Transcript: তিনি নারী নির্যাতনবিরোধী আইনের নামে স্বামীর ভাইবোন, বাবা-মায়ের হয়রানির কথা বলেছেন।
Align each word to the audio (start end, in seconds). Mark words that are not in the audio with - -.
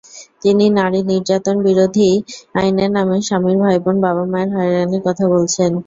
তিনি 0.41 0.65
নারী 0.77 0.99
নির্যাতনবিরোধী 1.09 2.09
আইনের 2.55 2.89
নামে 2.97 3.17
স্বামীর 3.27 3.57
ভাইবোন, 3.63 3.95
বাবা-মায়ের 4.05 4.49
হয়রানির 4.55 5.01
কথা 5.07 5.23
বলেছেন। 5.33 5.71